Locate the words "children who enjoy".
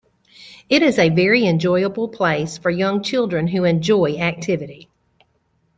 3.03-4.17